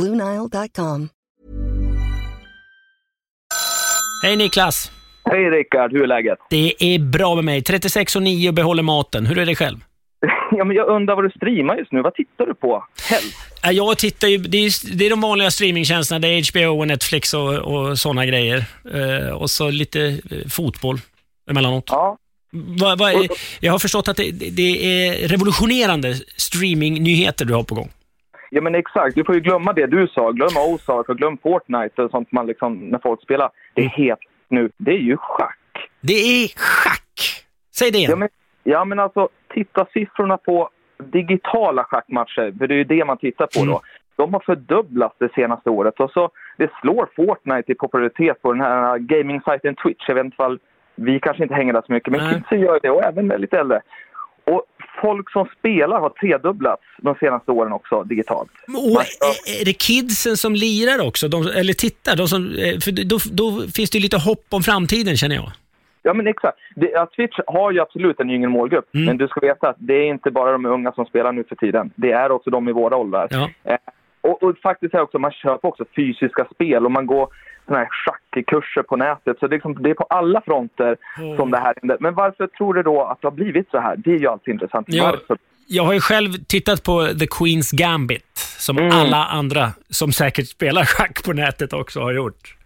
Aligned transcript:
BlueNile.com. 0.00 1.08
Hej 4.24 4.36
Niklas! 4.36 4.90
Hej 5.24 5.50
Rickard, 5.50 5.92
hur 5.92 6.02
är 6.02 6.06
läget? 6.06 6.38
Det 6.50 6.74
är 6.94 6.98
bra 6.98 7.34
med 7.34 7.44
mig. 7.44 7.62
36 7.62 8.16
och 8.16 8.22
9 8.22 8.48
och 8.48 8.54
behåller 8.54 8.82
maten. 8.82 9.26
Hur 9.26 9.38
är 9.38 9.46
det 9.46 9.54
själv? 9.54 9.78
Ja, 10.54 10.64
men 10.64 10.76
jag 10.76 10.88
undrar 10.88 11.14
vad 11.14 11.24
du 11.24 11.30
streamar 11.30 11.76
just 11.76 11.92
nu. 11.92 12.02
Vad 12.02 12.14
tittar 12.14 12.46
du 12.46 12.54
på 12.54 12.84
helst? 13.10 13.36
Ja, 13.62 13.72
Jag 13.72 13.98
tittar 13.98 14.28
ju, 14.28 14.38
det 14.38 14.58
är, 14.58 14.96
det 14.96 15.06
är 15.06 15.10
de 15.10 15.20
vanliga 15.20 15.50
streamingtjänsterna. 15.50 16.18
Det 16.18 16.28
är 16.28 16.52
HBO 16.52 16.80
och 16.80 16.86
Netflix 16.88 17.34
och, 17.34 17.54
och 17.54 17.98
sådana 17.98 18.26
grejer. 18.26 18.64
Eh, 18.94 19.28
och 19.32 19.50
så 19.50 19.70
lite 19.70 20.00
eh, 20.30 20.48
fotboll 20.48 20.98
emellanåt. 21.50 21.84
Ja. 21.88 22.18
Va, 22.80 22.96
va, 22.96 23.12
jag 23.60 23.72
har 23.72 23.78
förstått 23.78 24.08
att 24.08 24.16
det, 24.16 24.30
det 24.32 25.06
är 25.06 25.28
revolutionerande 25.28 26.14
streamingnyheter 26.36 27.44
du 27.44 27.54
har 27.54 27.62
på 27.62 27.74
gång. 27.74 27.90
Ja, 28.54 28.60
men 28.60 28.74
exakt. 28.74 29.14
Du 29.14 29.24
får 29.24 29.34
ju 29.34 29.40
glömma 29.40 29.72
det 29.72 29.86
du 29.86 30.08
sa. 30.08 30.30
Glöm 30.30 30.56
Ozark 30.56 31.08
och 31.08 31.16
glöm 31.18 31.38
Fortnite 31.42 32.02
och 32.02 32.10
sånt 32.10 32.32
man 32.32 32.46
liksom, 32.46 32.74
när 32.74 32.98
folk 32.98 33.22
spelar. 33.22 33.50
Det 33.74 33.82
är 33.84 33.88
helt 33.88 34.20
nu. 34.48 34.70
Det 34.76 34.90
är 34.90 34.98
ju 34.98 35.16
schack. 35.16 35.58
Det 36.00 36.12
är 36.12 36.48
schack! 36.56 37.44
Säg 37.78 37.90
det 37.90 37.98
Ja, 37.98 38.04
igen. 38.08 38.18
men, 38.18 38.28
ja, 38.62 38.84
men 38.84 38.98
alltså 38.98 39.28
titta 39.54 39.86
siffrorna 39.92 40.36
på 40.36 40.68
digitala 41.04 41.84
schackmatcher, 41.84 42.58
för 42.58 42.66
det 42.66 42.74
är 42.74 42.76
ju 42.78 42.84
det 42.84 43.04
man 43.04 43.16
tittar 43.18 43.46
på 43.46 43.64
då. 43.66 43.80
De 44.16 44.32
har 44.34 44.40
fördubblats 44.40 45.14
det 45.18 45.32
senaste 45.34 45.70
året 45.70 46.00
och 46.00 46.10
så 46.10 46.30
det 46.58 46.70
slår 46.80 47.08
Fortnite 47.16 47.72
i 47.72 47.74
popularitet 47.74 48.42
på 48.42 48.52
den 48.52 48.60
här 48.60 48.98
gaming-sajten 48.98 49.74
Twitch. 49.74 50.04
Jag 50.08 50.14
vet 50.14 50.24
inte 50.24 50.34
ifall 50.34 50.58
vi 50.94 51.20
kanske 51.20 51.42
inte 51.42 51.54
hänger 51.54 51.72
där 51.72 51.82
så 51.86 51.92
mycket, 51.92 52.12
men 52.12 52.34
kidsen 52.34 52.60
gör 52.60 52.78
det 52.82 52.90
och 52.90 53.04
även 53.04 53.28
lite 53.28 53.58
äldre. 53.58 53.80
Folk 55.02 55.30
som 55.32 55.46
spelar 55.58 56.00
har 56.00 56.08
tredubblats 56.10 56.82
de 56.98 57.14
senaste 57.14 57.50
åren 57.52 57.72
också 57.72 58.02
digitalt. 58.02 58.50
Och 58.68 59.00
är- 59.00 59.60
är 59.60 59.64
det 59.64 59.72
kidsen 59.72 60.36
som 60.36 60.54
lirar 60.54 61.06
också? 61.08 61.28
De, 61.28 61.42
eller 61.60 61.72
tittar? 61.72 62.16
De 62.16 62.28
som, 62.28 62.42
eh, 62.46 62.78
för 62.84 63.04
då, 63.04 63.18
då 63.32 63.46
finns 63.76 63.90
det 63.90 63.98
lite 64.00 64.16
hopp 64.18 64.44
om 64.50 64.62
framtiden 64.62 65.16
känner 65.16 65.36
jag. 65.36 65.50
Ja, 66.02 66.14
men 66.14 66.26
exakt. 66.26 66.58
Det, 66.76 67.06
Twitch 67.16 67.38
har 67.46 67.72
ju 67.72 67.80
absolut 67.80 68.20
en 68.20 68.30
yngre 68.30 68.48
målgrupp, 68.48 68.94
Mm. 68.94 69.06
men 69.06 69.16
du 69.16 69.28
ska 69.28 69.40
veta 69.40 69.68
att 69.68 69.76
det 69.78 69.94
är 69.94 70.06
inte 70.06 70.30
bara 70.30 70.52
de 70.52 70.66
unga 70.66 70.92
som 70.92 71.04
spelar 71.06 71.32
nu 71.32 71.44
för 71.48 71.56
tiden. 71.56 71.90
Det 71.94 72.12
är 72.12 72.30
också 72.30 72.50
de 72.50 72.68
i 72.68 72.72
våra 72.72 72.96
åldrar. 72.96 73.28
Ja. 73.30 73.48
Eh, 73.64 73.76
och, 74.20 74.42
och 74.42 74.58
faktiskt 74.62 74.94
är 74.94 75.00
också, 75.00 75.18
man 75.18 75.32
köper 75.32 75.68
också 75.68 75.84
fysiska 75.96 76.46
spel 76.54 76.84
och 76.84 76.92
man 76.92 77.06
går 77.06 77.28
såna 77.66 77.78
här 77.78 77.88
schackkurser 77.90 78.82
på 78.82 78.96
nätet. 78.96 79.38
Så 79.38 79.46
det 79.46 79.52
är, 79.54 79.56
liksom, 79.56 79.82
det 79.82 79.90
är 79.90 79.94
på 79.94 80.04
alla 80.10 80.40
fronter 80.40 80.96
som 81.36 81.50
det 81.50 81.58
här 81.58 81.74
händer. 81.82 81.96
Men 82.00 82.14
varför 82.14 82.46
tror 82.46 82.74
du 82.74 82.82
då 82.82 83.02
att 83.04 83.20
det 83.20 83.26
har 83.26 83.32
blivit 83.32 83.70
så 83.70 83.78
här? 83.80 83.96
Det 83.96 84.10
är 84.14 84.18
ju 84.18 84.26
alltid 84.26 84.54
intressant. 84.54 84.86
Ja. 84.90 85.04
Varför? 85.04 85.38
Jag 85.66 85.82
har 85.84 85.92
ju 85.92 86.00
själv 86.00 86.28
tittat 86.48 86.82
på 86.82 87.06
The 87.06 87.26
Queen's 87.26 87.76
Gambit, 87.76 88.36
som 88.36 88.78
Mm. 88.78 88.90
alla 88.92 89.24
andra 89.24 89.66
som 89.88 90.12
säkert 90.12 90.48
spelar 90.48 90.84
schack 90.84 91.24
på 91.24 91.32
nätet 91.32 91.72
också 91.72 92.00
har 92.00 92.12
gjort. 92.12 92.56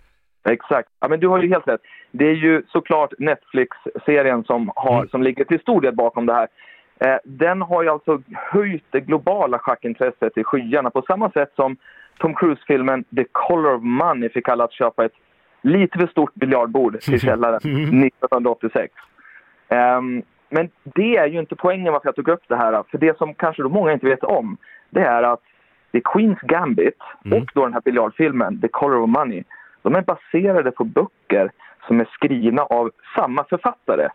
Exakt. 0.49 0.89
Ja, 1.01 1.09
men 1.09 1.21
du 1.21 1.29
har 1.29 1.43
ju 1.43 1.49
helt 1.49 1.69
rätt. 1.69 1.81
Det 2.13 2.25
är 2.25 2.35
ju 2.35 2.63
såklart 2.69 3.11
Netflix-serien 3.19 4.45
som, 4.45 4.71
har, 4.77 4.97
Mm. 4.97 5.09
som 5.09 5.23
ligger 5.23 5.45
till 5.45 5.61
stor 5.61 5.81
del 5.81 5.95
bakom 5.95 6.27
det 6.27 6.33
här. 6.35 6.49
Eh, 7.01 7.19
den 7.25 7.63
har 7.63 7.83
ju 7.83 7.89
alltså 7.89 8.23
höjt 8.53 8.85
det 8.91 9.01
globala 9.01 9.59
schackintresset 9.59 10.39
i 10.39 10.45
skyarna 10.45 10.91
på 10.91 11.03
samma 11.07 11.31
sätt 11.31 11.53
som 11.57 11.77
Tom 12.19 12.35
Cruise-filmen 12.35 13.05
The 13.17 13.25
Color 13.33 13.75
of 13.75 13.83
Money 13.83 14.29
fick 14.29 14.49
alla 14.49 14.65
att 14.65 14.73
köpa 14.73 15.05
ett 15.05 15.15
lite 15.63 15.99
för 15.99 16.07
stort 16.07 16.35
biljardbord 16.35 17.01
till 17.01 17.21
källaren 17.29 17.57
1986. 17.57 18.95
Ehm, 19.69 20.23
men 20.49 20.71
det 20.83 21.17
är 21.17 21.27
ju 21.27 21.39
inte 21.39 21.57
poängen 21.57 21.93
varför 21.93 22.09
jag 22.09 22.17
tog 22.17 22.29
upp 22.29 22.43
det 22.49 22.57
här. 22.57 22.83
För 22.91 22.99
det 22.99 23.19
som 23.19 23.35
kanske 23.35 23.63
då 23.63 23.69
många 23.69 23.93
inte 23.93 24.07
vet 24.07 24.25
om, 24.25 24.57
det 24.91 25.01
är 25.01 25.23
att 25.23 25.43
The 25.93 26.01
Queen's 26.01 26.47
Gambit 26.47 26.99
och 27.25 27.51
då 27.55 27.65
den 27.65 27.73
här 27.73 27.81
biljardfilmen 27.81 28.61
The 28.61 28.69
Color 28.69 29.01
of 29.01 29.11
Money, 29.11 29.45
de 29.83 29.95
är 29.95 30.03
baserade 30.03 30.71
på 30.71 30.85
böcker 30.85 31.51
som 31.87 32.01
är 32.01 32.09
skrivna 32.13 32.63
av 32.63 32.91
samma 33.17 33.45
författare. 33.45 34.09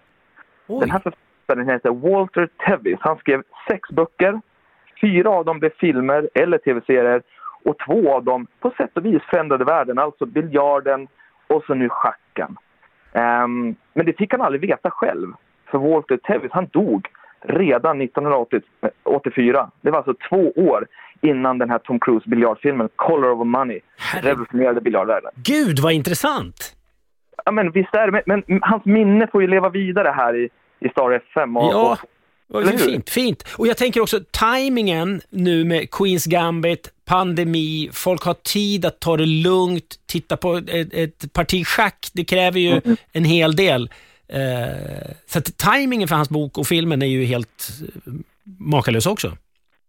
Den 0.67 0.91
här 0.91 0.99
författaren 0.99 1.69
heter 1.69 1.89
Walter 1.89 2.49
Tevis. 2.65 2.97
Han 2.99 3.17
skrev 3.17 3.43
sex 3.67 3.89
böcker. 3.89 4.41
Fyra 5.01 5.29
av 5.29 5.45
dem 5.45 5.59
blev 5.59 5.69
filmer 5.69 6.29
eller 6.33 6.57
tv-serier 6.57 7.21
och 7.65 7.75
två 7.87 8.13
av 8.13 8.23
dem 8.23 8.47
på 8.59 8.71
sätt 8.77 8.97
och 8.97 9.05
vis 9.05 9.21
förändrade 9.29 9.65
världen, 9.65 9.99
alltså 9.99 10.25
biljarden 10.25 11.07
och 11.47 11.63
så 11.67 11.73
nu 11.73 11.89
schacken. 11.89 12.57
Ehm, 13.13 13.75
men 13.93 14.05
det 14.05 14.17
fick 14.17 14.31
han 14.31 14.41
aldrig 14.41 14.61
veta 14.61 14.91
själv. 14.91 15.27
För 15.71 15.77
Walter 15.77 16.17
Tevis, 16.17 16.51
han 16.51 16.67
dog 16.71 17.07
redan 17.43 18.01
1984. 18.01 19.69
Det 19.81 19.91
var 19.91 19.97
alltså 19.97 20.13
två 20.29 20.51
år 20.55 20.87
innan 21.21 21.57
den 21.57 21.69
här 21.69 21.79
Tom 21.79 21.99
Cruise 21.99 22.29
biljardfilmen 22.29 22.89
Color 22.95 23.31
of 23.41 23.47
Money 23.47 23.79
Herre- 23.97 24.25
revolutionerade 24.25 24.81
biljardvärlden. 24.81 25.31
Gud 25.35 25.79
vad 25.79 25.93
intressant! 25.93 26.75
Ja, 27.45 27.51
men 27.51 27.71
visst 27.71 27.95
är 27.95 28.11
det, 28.11 28.21
men, 28.25 28.43
men 28.47 28.59
hans 28.63 28.85
minne 28.85 29.27
får 29.31 29.41
ju 29.41 29.47
leva 29.47 29.69
vidare 29.69 30.07
här 30.17 30.35
i, 30.35 30.49
i 30.79 30.89
Star 30.89 31.11
FM. 31.11 31.57
Och, 31.57 31.63
Ja, 31.73 31.97
och, 32.53 32.63
fint, 32.79 33.09
fint. 33.09 33.55
Och 33.57 33.67
jag 33.67 33.77
tänker 33.77 34.01
också 34.01 34.19
tajmingen 34.31 35.21
nu 35.29 35.65
med 35.65 35.81
Queen's 35.89 36.29
Gambit, 36.29 36.89
pandemi, 37.11 37.89
folk 37.93 38.23
har 38.23 38.33
tid 38.33 38.85
att 38.85 38.99
ta 38.99 39.17
det 39.17 39.25
lugnt, 39.25 39.95
titta 40.07 40.37
på 40.37 40.55
ett, 40.55 40.93
ett 40.93 41.33
parti 41.33 41.65
schack, 41.67 42.07
det 42.13 42.23
kräver 42.25 42.59
ju 42.59 42.71
Mm. 42.71 42.97
en 43.13 43.25
hel 43.25 43.55
del. 43.55 43.89
Eh, 44.27 45.11
så 45.25 45.39
att 45.39 45.57
tajmingen 45.57 46.07
för 46.07 46.15
hans 46.15 46.29
bok 46.29 46.57
och 46.57 46.67
filmen 46.67 47.01
är 47.01 47.05
ju 47.05 47.23
helt 47.25 47.69
eh, 48.07 48.13
makalös 48.59 49.05
också. 49.05 49.31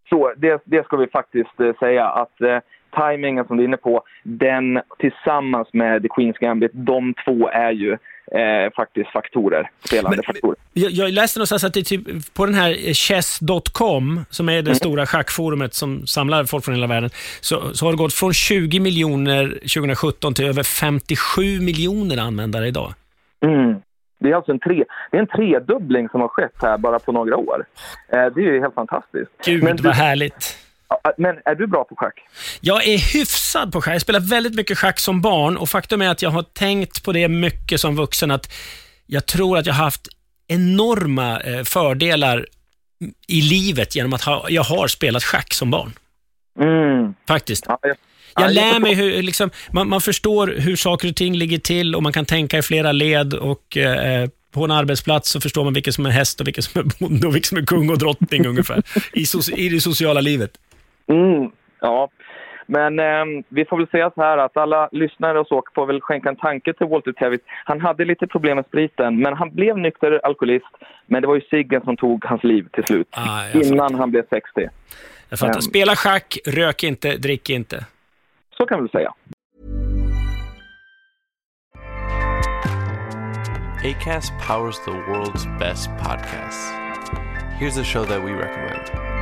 så 0.09 0.33
det, 0.37 0.63
det 0.65 0.85
ska 0.85 0.97
vi 0.97 1.07
faktiskt 1.07 1.61
eh, 1.61 1.73
säga 1.79 2.07
att 2.07 2.63
timingen 2.97 3.45
som 3.45 3.57
du 3.57 3.63
är 3.63 3.69
inne 3.69 3.77
på, 3.77 4.03
den 4.23 4.81
tillsammans 4.99 5.69
med 5.73 6.03
The 6.03 6.09
Queen's 6.09 6.39
Gambit, 6.41 6.71
de 6.75 7.15
två 7.25 7.49
är 7.49 7.71
ju 7.73 7.93
eh, 7.93 8.73
faktiskt 8.77 9.11
faktorer, 9.11 9.71
spelande 9.87 10.17
Men- 10.17 10.25
faktorer. 10.25 10.57
Jag, 10.73 10.91
jag 10.91 11.11
läste 11.13 11.39
någonstans 11.39 11.65
att 11.65 11.75
det 11.75 11.83
typ 11.83 12.35
på 12.35 12.47
den 12.47 12.55
här 12.55 12.95
chess.com, 12.95 14.21
som 14.31 14.49
är 14.49 14.53
det 14.53 14.59
Mm. 14.61 14.75
stora 14.75 15.07
schackforumet 15.07 15.75
som 15.75 16.07
samlar 16.07 16.45
folk 16.45 16.65
från 16.65 16.75
hela 16.75 16.87
världen, 16.87 17.11
så, 17.41 17.75
så 17.75 17.87
har 17.87 17.93
det 17.93 17.99
gått 17.99 18.15
från 18.15 18.33
20 18.33 18.81
miljoner 18.81 19.49
2017 19.49 20.35
till 20.35 20.45
över 20.49 20.63
57 20.63 21.43
miljoner 21.61 22.19
användare 22.19 22.67
idag. 22.69 22.93
Mm. 23.45 23.75
Det 24.21 24.31
är 24.31 24.35
alltså 24.35 24.53
en, 24.53 24.59
tre, 24.61 24.85
det 25.11 25.17
är 25.17 25.21
en 25.21 25.27
tredubbling 25.27 26.09
som 26.09 26.21
har 26.21 26.29
skett 26.29 26.53
här 26.63 26.79
bara 26.79 26.99
på 26.99 27.13
några 27.13 27.37
år. 27.37 27.65
Eh, 28.09 28.27
det 28.35 28.41
är 28.41 28.53
ju 28.53 28.61
helt 28.61 28.75
fantastiskt. 28.75 29.31
Gud 29.45 29.63
men, 29.63 29.77
vad 29.83 29.95
härligt. 29.95 30.59
Ja, 31.03 31.13
men 31.19 31.37
är 31.45 31.55
du 31.55 31.67
bra 31.67 31.85
på 31.85 31.97
schack? 31.97 32.15
Jag 32.61 32.89
är 32.89 32.99
hyfsad 32.99 33.73
på 33.73 33.83
schack. 33.83 33.95
Jag 33.95 34.03
spelar 34.03 34.21
väldigt 34.21 34.55
mycket 34.55 34.79
schack 34.79 34.99
som 34.99 35.21
barn 35.21 35.57
och 35.57 35.69
faktum 35.69 36.03
är 36.03 36.09
att 36.09 36.23
jag 36.23 36.31
har 36.31 36.43
tänkt 36.43 37.05
på 37.05 37.13
det 37.13 37.29
mycket 37.29 37.81
som 37.81 37.97
vuxen 37.97 38.31
att 38.31 38.53
jag 39.07 39.27
tror 39.27 39.59
att 39.59 39.67
jag 39.67 39.75
har 39.75 39.85
haft 39.85 40.09
enorma 40.49 41.41
eh, 41.41 41.63
fördelar 41.65 42.47
i 43.29 43.41
livet 43.41 43.97
genom 43.97 44.13
att 44.13 44.23
ha, 44.23 44.47
jag 44.49 44.63
har 44.63 44.89
spelat 44.89 45.25
schack 45.25 45.55
som 45.55 45.71
barn. 45.71 45.93
Mm. 46.61 47.15
Faktiskt. 47.29 47.65
Ja, 47.69 47.79
jag, 47.83 47.97
Jag 48.35 48.45
ja, 48.45 48.49
lär 48.49 48.81
mig 48.81 48.95
hur, 48.95 49.23
liksom, 49.23 49.51
man, 49.73 49.89
man 49.89 50.01
förstår 50.01 50.47
hur 50.47 50.77
saker 50.77 51.09
och 51.09 51.17
ting 51.17 51.37
ligger 51.37 51.59
till 51.59 51.95
och 51.95 52.03
man 52.03 52.13
kan 52.13 52.27
tänka 52.27 52.59
i 52.59 52.63
flera 52.63 52.93
led 52.93 53.35
och 53.35 53.77
eh, 53.77 54.29
på 54.53 54.65
en 54.65 54.71
arbetsplats 54.71 55.31
så 55.31 55.41
förstår 55.41 55.65
man 55.65 55.75
vilken 55.75 55.93
som 55.93 56.07
är 56.07 56.11
häst 56.11 56.41
och 56.41 56.47
vilken 56.47 56.63
som 56.63 56.81
är 56.81 56.85
bonde 56.99 57.27
och 57.27 57.35
vilken 57.35 57.49
som 57.49 57.59
är 57.59 57.67
kung 57.67 57.91
och 57.91 57.99
drottning 57.99 58.47
ungefär 58.47 58.83
i, 59.13 59.25
so- 59.25 59.55
i 59.57 59.69
det 59.69 59.81
sociala 59.81 60.21
livet. 60.21 60.51
Mm, 61.13 61.51
ja, 61.81 62.09
men 62.67 62.99
ehm, 62.99 63.43
vi 63.49 63.65
får 63.65 63.77
väl 63.77 63.89
säga 63.89 64.11
så 64.15 64.23
här 64.23 64.39
att 64.39 64.57
alla 64.57 64.89
lyssnare 64.93 65.41
och 65.41 65.47
så 65.47 65.63
får 65.75 65.87
väl 65.87 66.01
skänka 66.01 66.29
en 66.29 66.37
tanke 66.37 66.73
till 66.73 66.87
Walter 66.87 67.13
Tevis. 67.13 67.41
Han 67.65 67.81
hade 67.81 68.05
lite 68.05 68.27
problem 68.27 68.57
med 68.57 68.67
spriten, 68.67 69.19
men 69.19 69.35
han 69.35 69.51
blev 69.55 69.79
nykter 69.79 70.21
alkoholist. 70.27 70.67
Men 71.07 71.23
det 71.23 71.29
var 71.29 71.35
ju 71.35 71.41
ciggen 71.41 71.83
som 71.83 71.97
tog 71.97 72.25
hans 72.25 72.45
liv 72.45 72.69
till 72.73 72.85
slut, 72.85 73.09
Ah, 73.11 73.43
innan 73.55 73.95
han 73.95 74.11
blev 74.11 74.23
60. 74.31 74.69
Jag 75.29 75.39
fattar. 75.39 75.55
Ehm. 75.55 75.61
Spela 75.61 75.97
schack, 75.97 76.39
rök 76.47 76.85
inte, 76.85 77.17
drick 77.17 77.51
inte. 77.51 77.87
Så 78.57 78.67
kan 78.67 78.83
vi 78.83 78.89
säga. 78.89 79.13
ACAST 83.85 84.33
powers 84.49 84.79
the 84.85 84.93
world's 84.93 85.59
best 85.59 85.91
podcasts. 85.99 86.73
Here's 87.61 87.81
a 87.81 87.85
show 87.85 88.05
that 88.05 88.25
we 88.25 88.31
recommend. 88.31 89.22